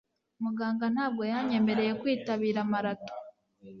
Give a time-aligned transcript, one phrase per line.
[0.43, 3.13] muganga ntabwo yanyemereye kwitabira marato